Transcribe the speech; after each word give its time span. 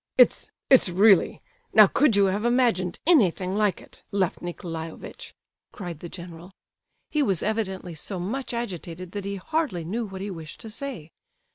"It's—it's 0.17 0.89
really—now 0.89 1.85
could 1.85 2.15
you 2.15 2.25
have 2.25 2.43
imagined 2.43 2.97
anything 3.05 3.53
like 3.55 3.79
it, 3.79 4.01
Lef 4.11 4.37
Nicolaievitch?" 4.37 5.35
cried 5.71 5.99
the 5.99 6.09
general. 6.09 6.53
He 7.11 7.21
was 7.21 7.43
evidently 7.43 7.93
so 7.93 8.19
much 8.19 8.51
agitated 8.51 9.11
that 9.11 9.25
he 9.25 9.35
hardly 9.35 9.83
knew 9.85 10.05
what 10.07 10.21
he 10.21 10.31
wished 10.31 10.59
to 10.61 10.71
say. 10.71 11.11